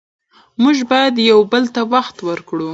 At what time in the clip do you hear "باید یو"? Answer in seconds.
0.91-1.39